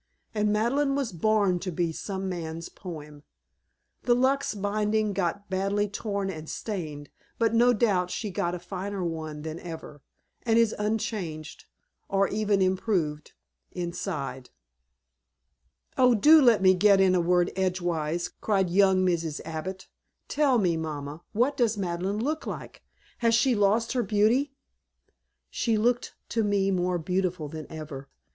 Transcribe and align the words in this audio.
And 0.33 0.51
Madeleine 0.51 0.95
was 0.95 1.11
born 1.11 1.59
to 1.59 1.71
be 1.71 1.91
some 1.91 2.27
man's 2.27 2.69
poem. 2.69 3.21
The 4.01 4.15
luxe 4.15 4.55
binding 4.55 5.13
got 5.13 5.47
badly 5.47 5.87
torn 5.87 6.31
and 6.31 6.49
stained, 6.49 7.11
but 7.37 7.53
no 7.53 7.71
doubt 7.71 8.09
she's 8.09 8.33
got 8.33 8.55
a 8.55 8.57
finer 8.59 9.03
one 9.03 9.43
than 9.43 9.59
ever, 9.59 10.01
and 10.41 10.57
is 10.57 10.73
unchanged 10.79 11.65
or 12.09 12.27
even 12.29 12.63
improved 12.63 13.33
inside." 13.73 14.49
"Oh, 15.99 16.15
do 16.15 16.41
let 16.41 16.63
me 16.63 16.73
get 16.73 16.99
in 16.99 17.13
a 17.13 17.21
word 17.21 17.51
edgeways," 17.55 18.27
cried 18.41 18.71
young 18.71 19.05
Mrs. 19.05 19.39
Abbott. 19.45 19.87
"Tell 20.27 20.57
me, 20.57 20.77
Mamma 20.77 21.21
what 21.33 21.55
does 21.55 21.77
Madeleine 21.77 22.17
look 22.23 22.47
like? 22.47 22.81
Has 23.19 23.35
she 23.35 23.53
lost 23.53 23.93
her 23.93 24.01
beauty?" 24.01 24.51
"She 25.51 25.77
looked 25.77 26.15
to 26.29 26.43
me 26.43 26.71
more 26.71 26.97
beautiful 26.97 27.47
than 27.47 27.71
ever. 27.71 28.09